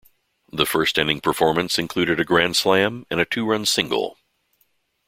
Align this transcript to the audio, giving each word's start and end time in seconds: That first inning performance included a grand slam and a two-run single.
That 0.51 0.65
first 0.65 0.97
inning 0.97 1.21
performance 1.21 1.77
included 1.77 2.19
a 2.19 2.23
grand 2.25 2.57
slam 2.57 3.05
and 3.11 3.19
a 3.19 3.25
two-run 3.25 3.67
single. 3.67 4.17